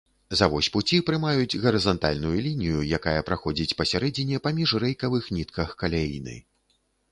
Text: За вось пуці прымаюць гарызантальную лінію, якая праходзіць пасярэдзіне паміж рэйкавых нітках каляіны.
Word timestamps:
За 0.37 0.45
вось 0.51 0.69
пуці 0.77 0.97
прымаюць 1.09 1.59
гарызантальную 1.65 2.31
лінію, 2.47 2.79
якая 2.99 3.15
праходзіць 3.29 3.77
пасярэдзіне 3.83 4.43
паміж 4.49 4.69
рэйкавых 4.87 5.31
нітках 5.37 5.79
каляіны. 5.85 6.35